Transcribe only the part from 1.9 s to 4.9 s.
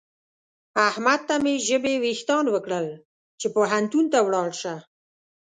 وېښتان وکړل چې پوهنتون ته ولاړ شه.